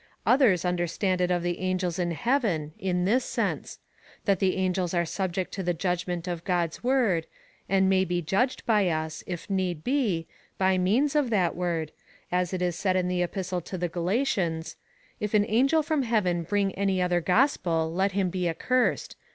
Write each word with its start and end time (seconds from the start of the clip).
Others 0.25 0.65
understand 0.65 1.21
it 1.21 1.29
of 1.29 1.43
the 1.43 1.59
angels 1.59 1.99
in 1.99 2.09
heaven, 2.09 2.73
in 2.79 3.05
this 3.05 3.23
sense— 3.23 3.77
that 4.25 4.39
the 4.39 4.55
angels 4.55 4.95
are 4.95 5.05
subject 5.05 5.51
to 5.53 5.61
the 5.61 5.75
judgment 5.75 6.27
of 6.27 6.43
God's 6.43 6.83
word, 6.83 7.27
and 7.69 7.87
may 7.87 8.03
be 8.03 8.19
judged 8.19 8.65
by 8.65 8.89
us, 8.89 9.23
if 9.27 9.47
need 9.47 9.83
be, 9.83 10.25
by 10.57 10.75
means 10.79 11.15
of 11.15 11.29
that 11.29 11.55
word, 11.55 11.91
as 12.31 12.51
it 12.51 12.63
is 12.63 12.75
said 12.75 12.95
in 12.95 13.09
the 13.09 13.21
Epistle 13.21 13.61
to 13.61 13.77
the 13.77 13.89
Gala 13.89 14.15
tians— 14.25 14.73
If 15.19 15.35
an 15.35 15.45
angel 15.47 15.83
from 15.83 16.01
heaven 16.01 16.41
bring 16.41 16.73
any 16.73 16.99
other 16.99 17.21
gospel, 17.21 17.93
let 17.93 18.13
him 18.13 18.33
he 18.33 18.49
accursed. 18.49 19.15